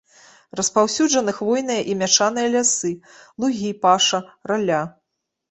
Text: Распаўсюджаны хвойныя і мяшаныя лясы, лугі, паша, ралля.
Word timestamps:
Распаўсюджаны 0.59 1.31
хвойныя 1.39 1.81
і 1.91 1.97
мяшаныя 1.99 2.47
лясы, 2.55 2.91
лугі, 3.45 3.71
паша, 3.85 4.19
ралля. 4.51 4.83